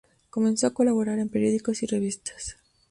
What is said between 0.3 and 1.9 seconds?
Comenzó a colaborar en periódicos y